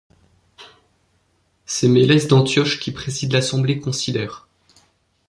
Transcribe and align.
C'est 1.67 1.87
Mélèce 1.87 2.27
d'Antioche 2.27 2.79
qui 2.79 2.91
préside 2.91 3.33
l'assemblée 3.33 3.79
concilaire. 3.79 4.47